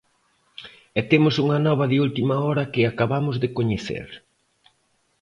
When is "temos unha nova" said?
1.11-1.85